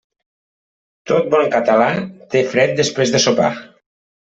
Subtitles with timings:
[1.11, 1.93] Tot bon català
[2.35, 3.57] té fred després de sopar.